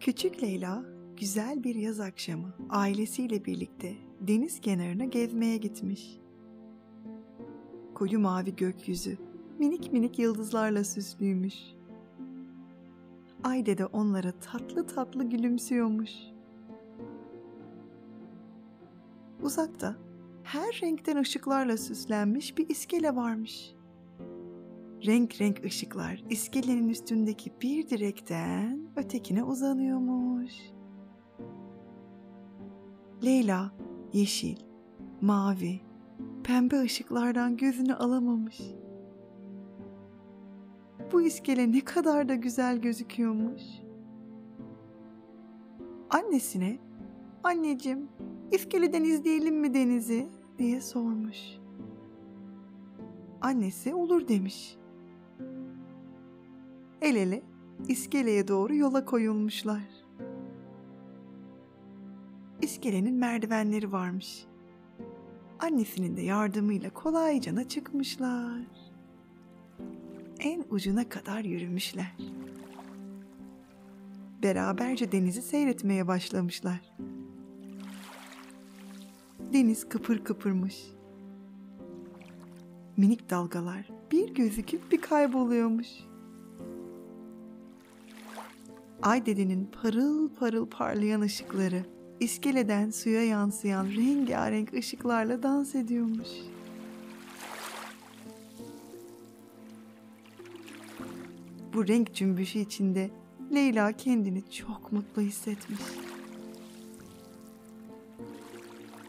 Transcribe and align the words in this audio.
Küçük 0.00 0.42
Leyla 0.42 0.84
güzel 1.16 1.64
bir 1.64 1.74
yaz 1.74 2.00
akşamı 2.00 2.54
ailesiyle 2.70 3.44
birlikte 3.44 3.94
deniz 4.20 4.60
kenarına 4.60 5.04
gezmeye 5.04 5.56
gitmiş. 5.56 6.18
Koyu 7.94 8.18
mavi 8.20 8.56
gökyüzü 8.56 9.18
minik 9.58 9.92
minik 9.92 10.18
yıldızlarla 10.18 10.84
süslüymüş. 10.84 11.54
Ayde 13.44 13.78
de 13.78 13.86
onlara 13.86 14.32
tatlı 14.32 14.86
tatlı 14.86 15.24
gülümsüyormuş. 15.24 16.10
Uzakta 19.42 19.96
her 20.42 20.80
renkten 20.82 21.16
ışıklarla 21.16 21.76
süslenmiş 21.76 22.58
bir 22.58 22.68
iskele 22.68 23.16
varmış. 23.16 23.74
Renk 25.06 25.40
renk 25.40 25.64
ışıklar 25.64 26.24
iskelenin 26.30 26.88
üstündeki 26.88 27.52
bir 27.62 27.88
direkten 27.88 28.88
ötekine 28.96 29.44
uzanıyormuş. 29.44 30.52
Leyla 33.24 33.72
yeşil, 34.12 34.56
mavi, 35.20 35.80
pembe 36.44 36.80
ışıklardan 36.80 37.56
gözünü 37.56 37.94
alamamış. 37.94 38.60
Bu 41.12 41.22
iskele 41.22 41.72
ne 41.72 41.80
kadar 41.80 42.28
da 42.28 42.34
güzel 42.34 42.78
gözüküyormuş. 42.78 43.62
Annesine, 46.10 46.78
anneciğim 47.44 48.08
iskeleden 48.52 49.04
izleyelim 49.04 49.60
mi 49.60 49.74
denizi 49.74 50.28
diye 50.58 50.80
sormuş. 50.80 51.38
Annesi 53.40 53.94
olur 53.94 54.28
demiş. 54.28 54.79
El 57.02 57.16
ele 57.16 57.42
iskeleye 57.88 58.48
doğru 58.48 58.74
yola 58.74 59.04
koyulmuşlar. 59.04 59.82
İskelenin 62.62 63.14
merdivenleri 63.14 63.92
varmış. 63.92 64.44
Annesinin 65.58 66.16
de 66.16 66.20
yardımıyla 66.20 66.90
kolaycana 66.90 67.68
çıkmışlar. 67.68 68.62
En 70.38 70.64
ucuna 70.70 71.08
kadar 71.08 71.44
yürümüşler. 71.44 72.16
Beraberce 74.42 75.12
denizi 75.12 75.42
seyretmeye 75.42 76.06
başlamışlar. 76.08 76.80
Deniz 79.52 79.88
kıpır 79.88 80.24
kıpırmış. 80.24 80.86
Minik 82.96 83.30
dalgalar 83.30 83.90
bir 84.12 84.34
gözüküp 84.34 84.92
bir 84.92 85.00
kayboluyormuş. 85.00 86.09
Ay 89.02 89.26
dedenin 89.26 89.70
parıl 89.82 90.28
parıl 90.28 90.66
parlayan 90.66 91.20
ışıkları 91.20 91.84
iskeleden 92.20 92.90
suya 92.90 93.24
yansıyan 93.24 93.86
rengarenk 93.86 94.72
ışıklarla 94.72 95.42
dans 95.42 95.74
ediyormuş. 95.74 96.28
Bu 101.74 101.88
renk 101.88 102.14
cümbüşü 102.14 102.58
içinde 102.58 103.10
Leyla 103.54 103.92
kendini 103.92 104.50
çok 104.50 104.92
mutlu 104.92 105.22
hissetmiş. 105.22 105.80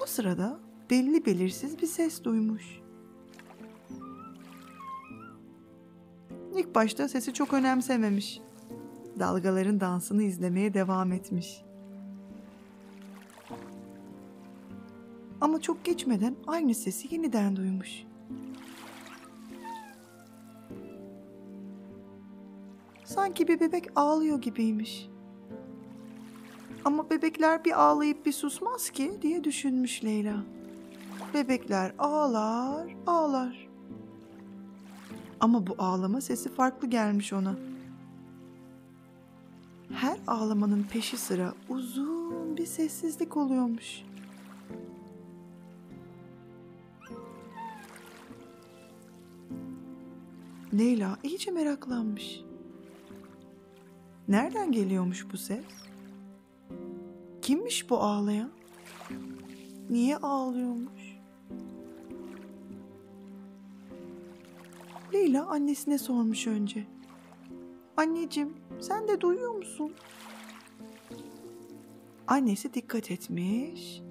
O 0.02 0.06
sırada 0.06 0.60
belli 0.90 1.26
belirsiz 1.26 1.82
bir 1.82 1.88
ses 1.88 2.24
duymuş. 2.24 2.80
İlk 6.56 6.76
başta 6.76 7.10
sesi 7.10 7.34
çok 7.34 7.54
önemsememiş. 7.54 8.42
Dalgaların 9.22 9.80
dansını 9.80 10.24
izlemeye 10.24 10.74
devam 10.74 11.12
etmiş. 11.12 11.64
Ama 15.42 15.62
çok 15.62 15.86
geçmeden 15.86 16.36
aynı 16.48 16.76
sesi 16.76 17.14
yeniden 17.16 17.56
duymuş. 17.56 17.90
Sanki 23.06 23.48
bir 23.48 23.60
bebek 23.60 23.86
ağlıyor 23.96 24.42
gibiymiş. 24.42 25.10
Ama 26.86 27.10
bebekler 27.10 27.66
bir 27.66 27.82
ağlayıp 27.82 28.26
bir 28.26 28.34
susmaz 28.34 28.90
ki 28.90 29.14
diye 29.22 29.44
düşünmüş 29.44 30.04
Leyla. 30.04 30.44
Bebekler 31.34 31.94
ağlar, 31.98 32.96
ağlar. 33.08 33.68
Ama 35.40 35.68
bu 35.68 35.76
ağlama 35.78 36.22
sesi 36.22 36.50
farklı 36.50 36.90
gelmiş 36.90 37.34
ona. 37.34 37.71
Her 39.94 40.18
ağlamanın 40.28 40.84
peşi 40.84 41.18
sıra 41.18 41.54
uzun 41.70 42.58
bir 42.58 42.66
sessizlik 42.66 43.38
oluyormuş. 43.38 44.04
Leyla 50.74 51.18
iyice 51.24 51.52
meraklanmış. 51.52 52.42
Nereden 54.28 54.72
geliyormuş 54.72 55.26
bu 55.34 55.38
ses? 55.38 55.66
Kimmiş 57.42 57.90
bu 57.90 57.98
ağlayan? 57.98 58.52
Niye 59.90 60.18
ağlıyormuş? 60.18 61.02
Leyla 65.14 65.46
annesine 65.48 65.98
sormuş 65.98 66.48
önce. 66.48 66.86
Anneciğim 67.98 68.54
sen 68.80 69.08
de 69.08 69.22
duyuyor 69.22 69.56
musun? 69.56 69.94
Annesi 72.28 72.74
dikkat 72.74 73.12
etmiş. 73.12 74.02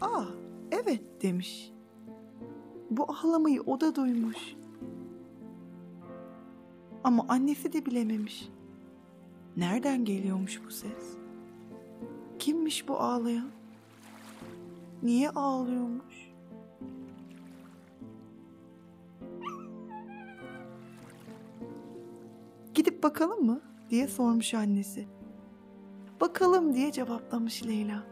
Aa 0.00 0.24
evet 0.70 1.02
demiş. 1.22 1.72
Bu 2.90 3.06
ağlamayı 3.12 3.62
o 3.62 3.80
da 3.80 3.94
duymuş. 3.94 4.56
Ama 7.04 7.24
annesi 7.28 7.72
de 7.72 7.86
bilememiş. 7.86 8.48
Nereden 9.56 10.04
geliyormuş 10.04 10.60
bu 10.66 10.70
ses? 10.70 11.16
Kimmiş 12.38 12.88
bu 12.88 12.96
ağlayan? 12.96 13.50
Niye 15.02 15.30
ağlıyormuş? 15.30 16.21
Gidip 22.82 23.02
bakalım 23.02 23.46
mı? 23.46 23.60
diye 23.90 24.08
sormuş 24.08 24.54
annesi. 24.54 25.08
Bakalım 26.20 26.74
diye 26.74 26.92
cevaplamış 26.92 27.66
Leyla. 27.66 28.02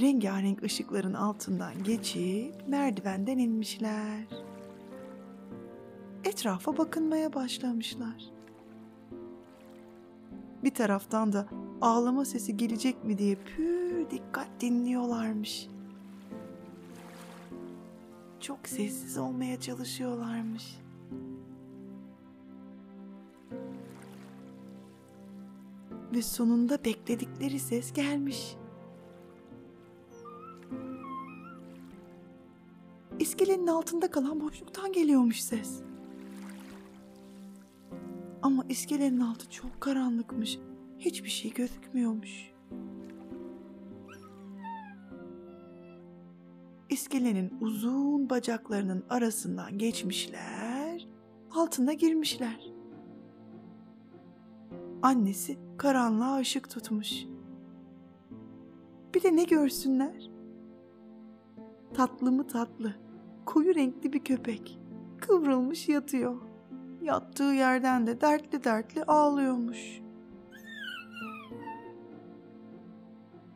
Rengarenk 0.00 0.62
ışıkların 0.62 1.14
altından 1.14 1.84
geçip 1.84 2.68
merdivenden 2.68 3.38
inmişler 3.38 4.26
etrafa 6.24 6.76
bakınmaya 6.76 7.34
başlamışlar. 7.34 8.24
Bir 10.64 10.74
taraftan 10.74 11.32
da 11.32 11.46
ağlama 11.80 12.24
sesi 12.24 12.56
gelecek 12.56 13.04
mi 13.04 13.18
diye 13.18 13.34
pür 13.34 14.10
dikkat 14.10 14.48
dinliyorlarmış. 14.60 15.68
Çok 18.40 18.68
sessiz 18.68 19.18
olmaya 19.18 19.60
çalışıyorlarmış. 19.60 20.81
Ve 26.12 26.22
sonunda 26.22 26.84
bekledikleri 26.84 27.58
ses 27.58 27.92
gelmiş. 27.92 28.56
İskelenin 33.18 33.66
altında 33.66 34.10
kalan 34.10 34.40
boşluktan 34.40 34.92
geliyormuş 34.92 35.40
ses. 35.40 35.82
Ama 38.42 38.64
iskelenin 38.68 39.20
altı 39.20 39.50
çok 39.50 39.80
karanlıkmış. 39.80 40.58
Hiçbir 40.98 41.28
şey 41.28 41.52
gözükmüyormuş. 41.52 42.52
İskelenin 46.90 47.54
uzun 47.60 48.30
bacaklarının 48.30 49.04
arasından 49.10 49.78
geçmişler, 49.78 51.08
altına 51.50 51.92
girmişler. 51.92 52.70
Annesi 55.02 55.58
karanlığa 55.82 56.38
ışık 56.38 56.70
tutmuş. 56.70 57.24
Bir 59.14 59.22
de 59.22 59.36
ne 59.36 59.44
görsünler? 59.44 60.30
Tatlı 61.94 62.32
mı 62.32 62.46
tatlı, 62.46 62.94
koyu 63.44 63.74
renkli 63.74 64.12
bir 64.12 64.24
köpek. 64.24 64.80
Kıvrılmış 65.20 65.88
yatıyor. 65.88 66.36
Yattığı 67.02 67.42
yerden 67.42 68.06
de 68.06 68.20
dertli 68.20 68.64
dertli 68.64 69.04
ağlıyormuş. 69.04 70.00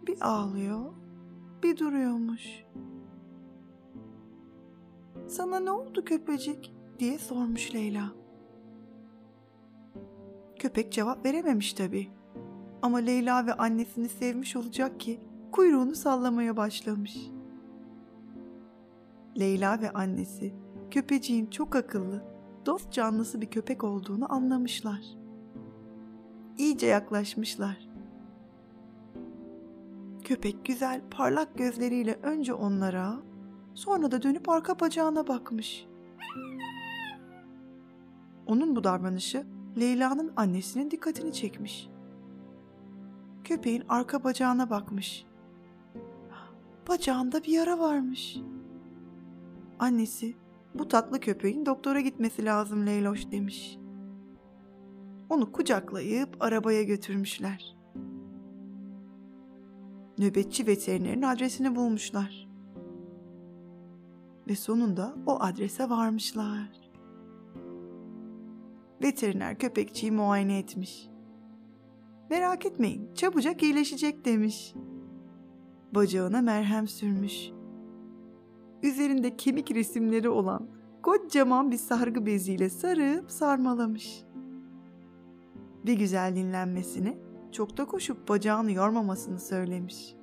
Bir 0.06 0.16
ağlıyor, 0.20 0.92
bir 1.62 1.76
duruyormuş. 1.76 2.64
Sana 5.28 5.60
ne 5.60 5.70
oldu 5.70 6.04
köpecik? 6.04 6.74
diye 6.98 7.18
sormuş 7.18 7.74
Leyla. 7.74 8.12
Köpek 10.58 10.92
cevap 10.92 11.24
verememiş 11.24 11.72
tabii. 11.72 12.15
Ama 12.86 12.98
Leyla 12.98 13.46
ve 13.46 13.54
annesini 13.54 14.08
sevmiş 14.08 14.56
olacak 14.56 15.00
ki 15.00 15.20
kuyruğunu 15.52 15.94
sallamaya 15.94 16.56
başlamış. 16.56 17.16
Leyla 19.38 19.80
ve 19.80 19.90
annesi 19.90 20.54
köpeciğin 20.90 21.46
çok 21.46 21.76
akıllı, 21.76 22.24
dost 22.66 22.92
canlısı 22.92 23.40
bir 23.40 23.46
köpek 23.46 23.84
olduğunu 23.84 24.32
anlamışlar. 24.32 25.00
İyice 26.58 26.86
yaklaşmışlar. 26.86 27.88
Köpek 30.24 30.64
güzel 30.64 31.00
parlak 31.10 31.58
gözleriyle 31.58 32.18
önce 32.22 32.54
onlara, 32.54 33.16
sonra 33.74 34.10
da 34.10 34.22
dönüp 34.22 34.48
arka 34.48 34.80
bacağına 34.80 35.26
bakmış. 35.28 35.86
Onun 38.46 38.76
bu 38.76 38.84
davranışı 38.84 39.46
Leyla'nın 39.78 40.32
annesinin 40.36 40.90
dikkatini 40.90 41.32
çekmiş. 41.32 41.95
Köpeğin 43.46 43.82
arka 43.88 44.24
bacağına 44.24 44.70
bakmış. 44.70 45.26
Bacağında 46.88 47.42
bir 47.42 47.52
yara 47.52 47.78
varmış. 47.78 48.36
Annesi, 49.78 50.36
bu 50.74 50.88
tatlı 50.88 51.20
köpeğin 51.20 51.66
doktora 51.66 52.00
gitmesi 52.00 52.44
lazım 52.44 52.86
Leyloş 52.86 53.30
demiş. 53.30 53.78
Onu 55.30 55.52
kucaklayıp 55.52 56.36
arabaya 56.40 56.82
götürmüşler. 56.82 57.76
Nöbetçi 60.18 60.66
veterinerin 60.66 61.22
adresini 61.22 61.76
bulmuşlar. 61.76 62.48
Ve 64.48 64.56
sonunda 64.56 65.14
o 65.26 65.40
adrese 65.40 65.90
varmışlar. 65.90 66.90
Veteriner 69.02 69.58
köpekçiyi 69.58 70.12
muayene 70.12 70.58
etmiş. 70.58 71.15
Merak 72.30 72.66
etmeyin, 72.66 73.14
çabucak 73.14 73.62
iyileşecek 73.62 74.24
demiş. 74.24 74.74
Bacağına 75.94 76.42
merhem 76.42 76.88
sürmüş. 76.88 77.50
Üzerinde 78.82 79.36
kemik 79.36 79.70
resimleri 79.70 80.28
olan 80.28 80.68
kocaman 81.02 81.70
bir 81.70 81.76
sargı 81.76 82.26
beziyle 82.26 82.70
sarıp 82.70 83.30
sarmalamış. 83.30 84.24
Bir 85.86 85.98
güzel 85.98 86.36
dinlenmesini, 86.36 87.18
çok 87.52 87.76
da 87.76 87.84
koşup 87.84 88.28
bacağını 88.28 88.72
yormamasını 88.72 89.40
söylemiş. 89.40 90.14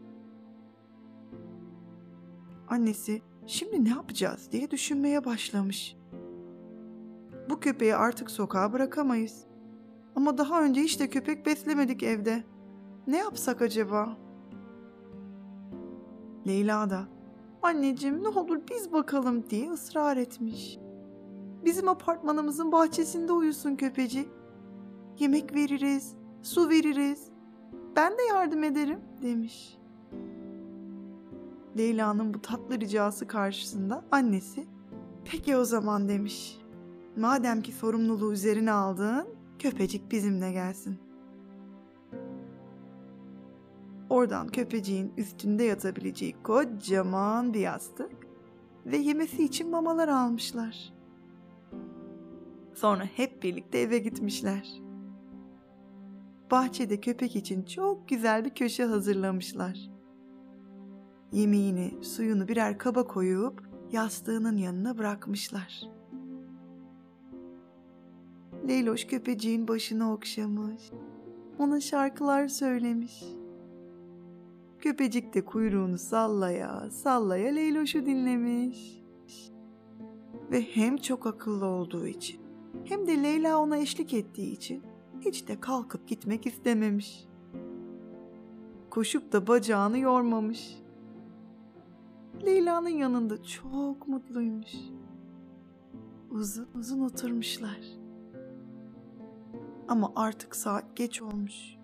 Annesi 2.70 3.22
şimdi 3.48 3.86
ne 3.86 3.90
yapacağız 3.90 4.50
diye 4.52 4.72
düşünmeye 4.72 5.26
başlamış. 5.26 5.98
Bu 7.50 7.60
köpeği 7.60 7.96
artık 7.96 8.32
sokağa 8.32 8.74
bırakamayız. 8.74 9.46
Ama 10.16 10.38
daha 10.38 10.64
önce 10.64 10.82
hiç 10.82 11.00
de 11.00 11.10
köpek 11.10 11.46
beslemedik 11.46 12.04
evde. 12.04 12.44
Ne 13.08 13.18
yapsak 13.18 13.62
acaba? 13.62 14.18
Leyla 16.48 16.90
da 16.90 17.08
anneciğim 17.62 18.24
ne 18.24 18.28
olur 18.28 18.60
biz 18.72 18.92
bakalım 18.92 19.50
diye 19.50 19.72
ısrar 19.72 20.18
etmiş. 20.18 20.78
Bizim 21.66 21.88
apartmanımızın 21.88 22.72
bahçesinde 22.72 23.32
uyusun 23.32 23.76
köpecik. 23.76 24.28
Yemek 25.20 25.56
veririz, 25.56 26.16
su 26.42 26.70
veririz. 26.70 27.28
Ben 27.96 28.12
de 28.12 28.22
yardım 28.30 28.64
ederim 28.64 29.00
demiş. 29.22 29.78
Leyla'nın 31.78 32.34
bu 32.34 32.42
tatlı 32.42 32.80
ricası 32.80 33.28
karşısında 33.28 34.04
annesi 34.12 34.68
peki 35.26 35.58
o 35.58 35.64
zaman 35.64 36.10
demiş. 36.10 36.58
Madem 37.18 37.62
ki 37.62 37.72
sorumluluğu 37.72 38.34
üzerine 38.34 38.72
aldın, 38.72 39.28
köpecik 39.60 40.12
bizimle 40.12 40.52
gelsin. 40.52 41.00
Oradan 44.10 44.48
köpeciğin 44.48 45.14
üstünde 45.18 45.64
yatabileceği 45.64 46.36
kocaman 46.44 47.54
bir 47.54 47.60
yastık 47.60 48.12
ve 48.86 48.98
yemesi 48.98 49.44
için 49.44 49.70
mamalar 49.70 50.08
almışlar. 50.08 50.94
Sonra 52.74 53.04
hep 53.04 53.44
birlikte 53.44 53.80
eve 53.80 53.98
gitmişler. 53.98 54.82
Bahçede 56.52 57.02
köpek 57.02 57.36
için 57.36 57.64
çok 57.64 58.10
güzel 58.10 58.46
bir 58.46 58.50
köşe 58.50 58.86
hazırlamışlar. 58.86 59.90
Yemeğini, 61.32 62.04
suyunu 62.04 62.48
birer 62.48 62.78
kaba 62.78 63.08
koyup 63.08 63.70
yastığının 63.92 64.58
yanına 64.58 64.98
bırakmışlar. 64.98 65.84
Leyloş 68.68 69.08
köpeciğin 69.08 69.68
başını 69.68 70.14
okşamış. 70.14 70.92
Ona 71.60 71.82
şarkılar 71.82 72.48
söylemiş. 72.48 73.24
Köpecik 74.80 75.34
de 75.34 75.46
kuyruğunu 75.46 75.98
sallaya 75.98 76.90
sallaya 76.92 77.54
Leyloş'u 77.54 78.06
dinlemiş. 78.06 79.04
Ve 80.52 80.62
hem 80.62 80.98
çok 80.98 81.28
akıllı 81.28 81.66
olduğu 81.66 82.08
için 82.08 82.42
hem 82.84 83.08
de 83.08 83.24
Leyla 83.24 83.58
ona 83.58 83.78
eşlik 83.78 84.14
ettiği 84.14 84.52
için 84.52 84.84
hiç 85.22 85.48
de 85.48 85.60
kalkıp 85.60 86.08
gitmek 86.08 86.46
istememiş. 86.46 87.26
Koşup 88.90 89.32
da 89.32 89.48
bacağını 89.48 89.98
yormamış. 89.98 90.78
Leyla'nın 92.46 92.90
yanında 92.90 93.44
çok 93.44 94.08
mutluymuş. 94.08 94.74
Uzun 96.32 96.68
uzun 96.76 97.00
oturmuşlar. 97.00 98.03
Ama 99.94 100.12
artık 100.16 100.56
saat 100.56 100.96
geç 100.96 101.22
olmuş. 101.22 101.78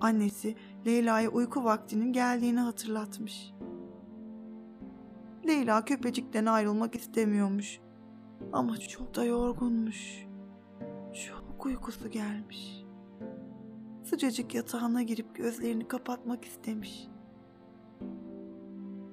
Annesi 0.00 0.56
Leyla'ya 0.86 1.30
uyku 1.30 1.64
vaktinin 1.64 2.12
geldiğini 2.12 2.60
hatırlatmış. 2.60 3.54
Leyla 5.46 5.84
köpecikten 5.84 6.46
ayrılmak 6.46 6.94
istemiyormuş. 6.94 7.80
Ama 8.52 8.76
çok 8.76 9.16
da 9.16 9.24
yorgunmuş. 9.24 10.26
Çok 11.12 11.66
uykusu 11.66 12.10
gelmiş. 12.10 12.84
Sıcacık 14.04 14.54
yatağına 14.54 15.02
girip 15.02 15.34
gözlerini 15.34 15.88
kapatmak 15.88 16.44
istemiş. 16.44 17.08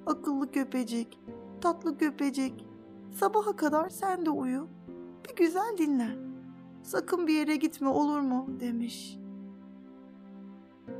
Akıllı 0.05 0.51
köpecik, 0.51 1.19
tatlı 1.61 1.97
köpecik, 1.97 2.65
sabaha 3.11 3.55
kadar 3.55 3.89
sen 3.89 4.25
de 4.25 4.29
uyu. 4.29 4.67
Bir 5.29 5.35
güzel 5.35 5.77
dinlen. 5.77 6.26
Sakın 6.83 7.27
bir 7.27 7.33
yere 7.33 7.55
gitme 7.55 7.87
olur 7.89 8.19
mu 8.19 8.47
demiş. 8.59 9.17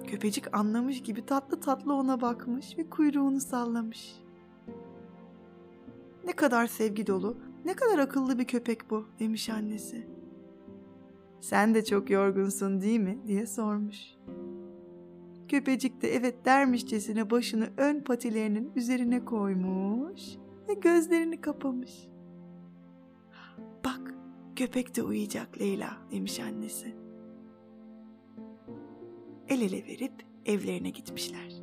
Köpecik 0.07 0.57
anlamış 0.57 1.03
gibi 1.03 1.25
tatlı 1.25 1.59
tatlı 1.59 1.93
ona 1.93 2.21
bakmış 2.21 2.77
ve 2.77 2.89
kuyruğunu 2.89 3.39
sallamış. 3.39 4.15
Ne 6.25 6.33
kadar 6.33 6.67
sevgi 6.67 7.07
dolu, 7.07 7.37
ne 7.65 7.73
kadar 7.73 7.99
akıllı 7.99 8.39
bir 8.39 8.45
köpek 8.45 8.89
bu 8.89 9.05
demiş 9.19 9.49
annesi. 9.49 10.07
Sen 11.41 11.75
de 11.75 11.85
çok 11.85 12.09
yorgunsun 12.09 12.81
değil 12.81 12.99
mi 12.99 13.19
diye 13.27 13.47
sormuş. 13.47 13.97
Köpecik 15.47 16.01
de 16.01 16.15
evet 16.15 16.45
dermişçesine 16.45 17.29
başını 17.29 17.69
ön 17.77 17.99
patilerinin 17.99 18.71
üzerine 18.75 19.25
koymuş 19.25 20.21
ve 20.69 20.73
gözlerini 20.73 21.41
kapamış. 21.41 22.07
Köpek 24.57 24.95
de 24.95 25.03
uyuyacak 25.03 25.59
Leyla 25.59 25.97
demiş 26.11 26.39
annesi. 26.39 26.95
El 29.47 29.61
ele 29.61 29.85
verip 29.85 30.13
evlerine 30.45 30.89
gitmişler. 30.89 31.53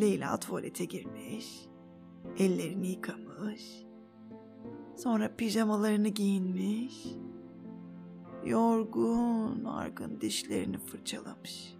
Leyla 0.00 0.40
tuvalete 0.40 0.84
girmiş, 0.84 1.66
ellerini 2.38 2.88
yıkamış, 2.88 3.84
sonra 4.96 5.36
pijamalarını 5.36 6.08
giyinmiş, 6.08 7.06
yorgun 8.44 9.64
argın 9.64 10.20
dişlerini 10.20 10.78
fırçalamış 10.78 11.74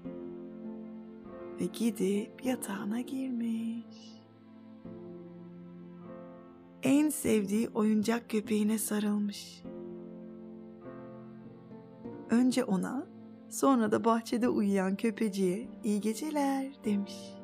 ve 1.60 1.64
gidip 1.66 2.44
yatağına 2.44 3.00
girmiş. 3.00 3.63
En 6.84 7.08
sevdiği 7.10 7.68
oyuncak 7.68 8.30
köpeğine 8.30 8.78
sarılmış. 8.78 9.62
Önce 12.30 12.64
ona, 12.64 13.06
sonra 13.50 13.92
da 13.92 14.04
bahçede 14.04 14.48
uyuyan 14.48 14.96
köpeciye 14.96 15.68
iyi 15.84 16.00
geceler 16.00 16.72
demiş. 16.84 17.34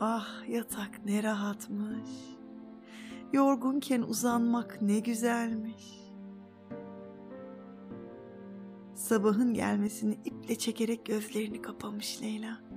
Ah 0.00 0.48
yatak 0.48 1.04
ne 1.04 1.22
rahatmış. 1.22 2.10
Yorgunken 3.32 4.02
uzanmak 4.02 4.82
ne 4.82 4.98
güzelmiş. 4.98 6.12
Sabahın 8.94 9.54
gelmesini 9.54 10.18
iple 10.24 10.58
çekerek 10.58 11.06
gözlerini 11.06 11.62
kapamış 11.62 12.22
Leyla. 12.22 12.69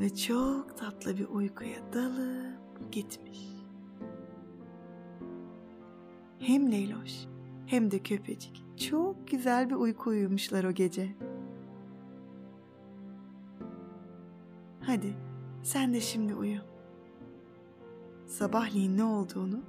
Ve 0.00 0.14
çok 0.14 0.78
tatlı 0.78 1.18
bir 1.18 1.28
uykuya 1.28 1.92
dalıp 1.92 2.92
gitmiş. 2.92 3.40
Hem 6.38 6.72
Leyloş 6.72 7.26
hem 7.66 7.90
de 7.90 7.98
köpecik 7.98 8.64
çok 8.78 9.28
güzel 9.28 9.70
bir 9.70 9.74
uyku 9.74 10.10
uyumuşlar 10.10 10.64
o 10.64 10.72
gece. 10.72 11.16
Hadi 14.80 15.16
sen 15.62 15.94
de 15.94 16.00
şimdi 16.00 16.34
uyu. 16.34 16.60
Sabahleyin 18.26 18.96
ne 18.96 19.04
olduğunu, 19.04 19.60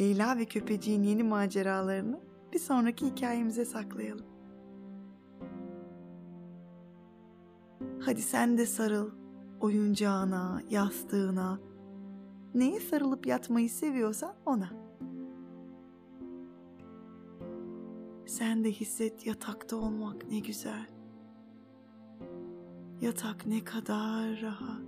Leyla 0.00 0.38
ve 0.38 0.44
köpeciğin 0.44 1.02
yeni 1.02 1.22
maceralarını 1.22 2.20
bir 2.52 2.58
sonraki 2.58 3.06
hikayemize 3.06 3.64
saklayalım. 3.64 4.26
Hadi 8.00 8.22
sen 8.22 8.58
de 8.58 8.66
sarıl 8.66 9.19
oyuncağına, 9.60 10.62
yastığına, 10.70 11.60
neye 12.54 12.80
sarılıp 12.80 13.26
yatmayı 13.26 13.70
seviyorsan 13.70 14.34
ona. 14.46 14.70
Sen 18.26 18.64
de 18.64 18.72
hisset 18.72 19.26
yatakta 19.26 19.76
olmak 19.76 20.30
ne 20.30 20.38
güzel. 20.38 20.86
Yatak 23.00 23.46
ne 23.46 23.64
kadar 23.64 24.42
rahat. 24.42 24.80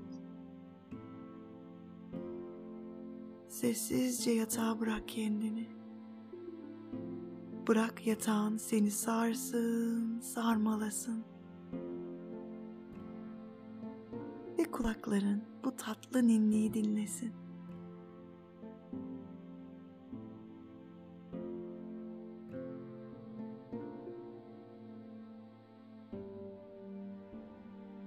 Sessizce 3.49 4.31
yatağa 4.31 4.81
bırak 4.81 5.09
kendini. 5.09 5.69
Bırak 7.69 8.07
yatağın 8.07 8.57
seni 8.57 8.91
sarsın, 8.91 10.21
sarmalasın. 10.21 11.32
Kulakların 14.73 15.43
bu 15.65 15.77
tatlı 15.77 16.29
ninniyi 16.29 16.75
dinlesin. 16.75 17.33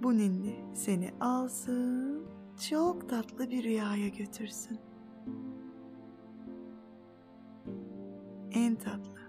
Bu 0.02 0.16
ninni 0.16 0.64
seni 0.74 1.10
alsın, 1.20 2.26
çok 2.70 3.08
tatlı 3.08 3.50
bir 3.50 3.64
rüyaya 3.64 4.08
götürsün. 4.08 4.78
En 8.50 8.74
tatlı, 8.74 9.20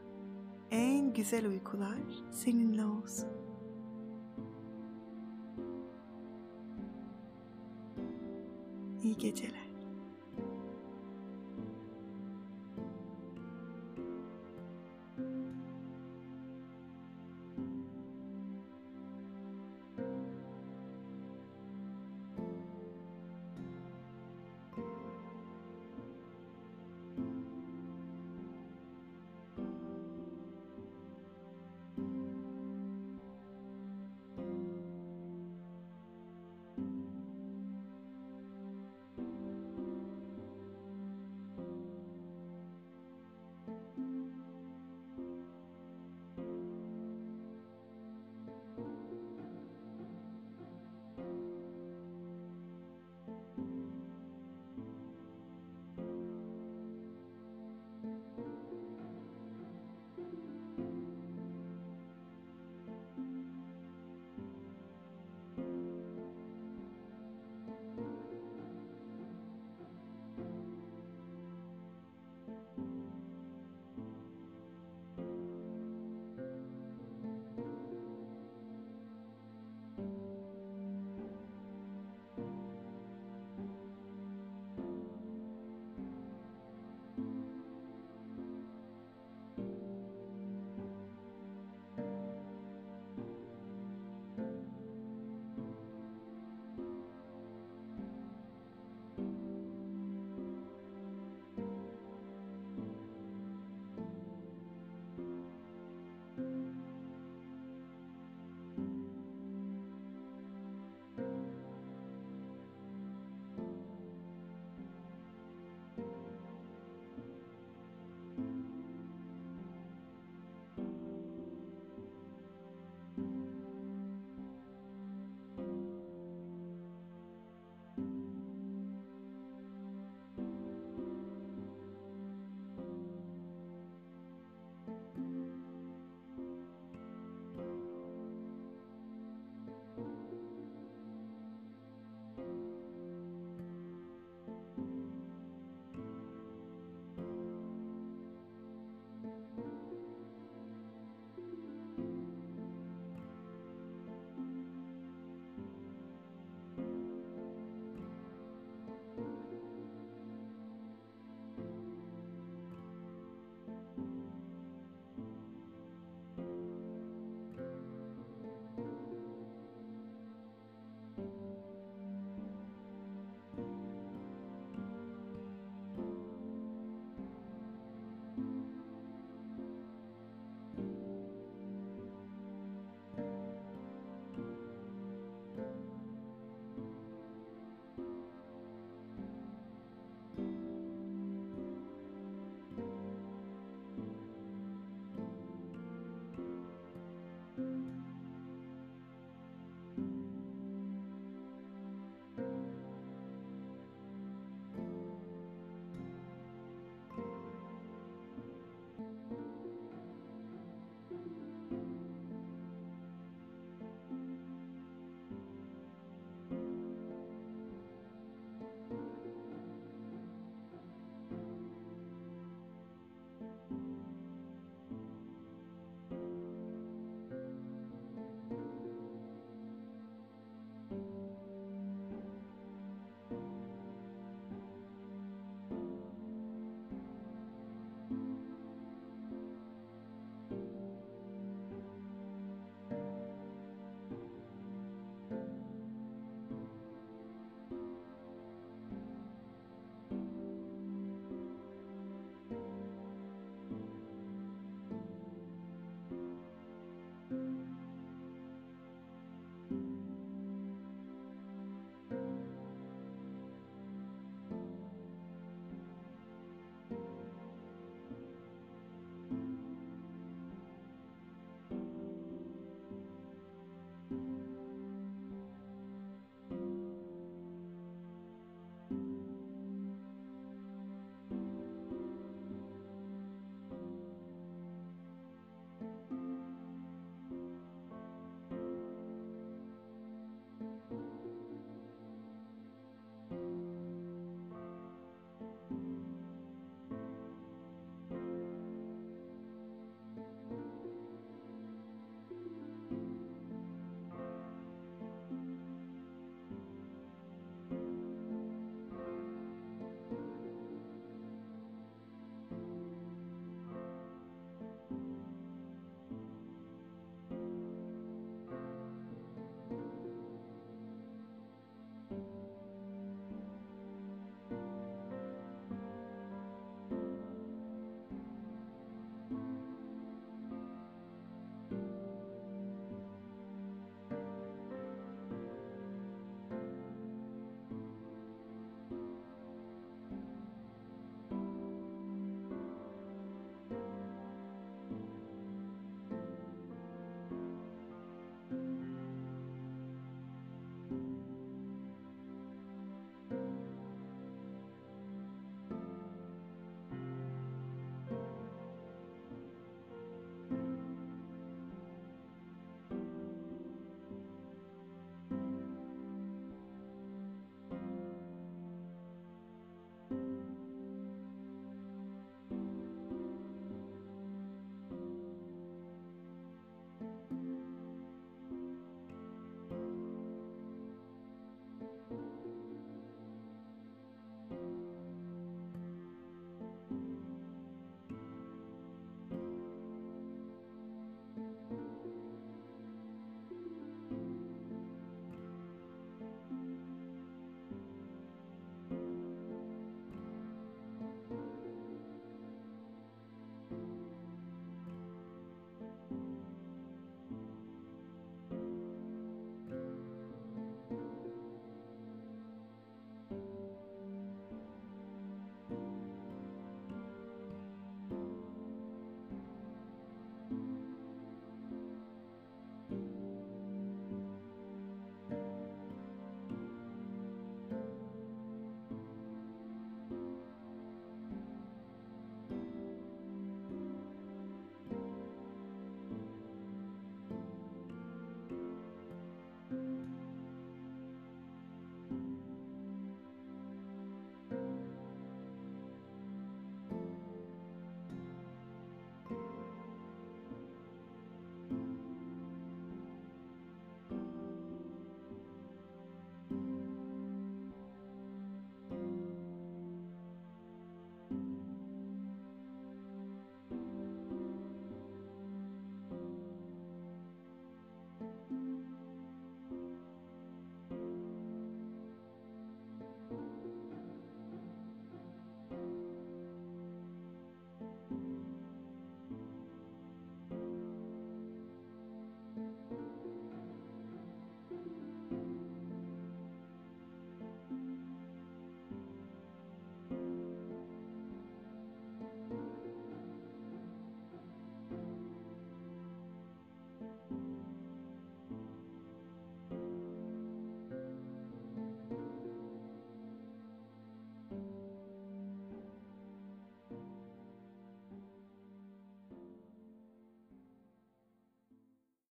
en 0.71 1.13
güzel 1.13 1.47
uykular 1.47 1.97
seninle 2.31 2.85
olsun. 2.85 3.46
İyi 9.07 9.17
geceler. 9.17 9.66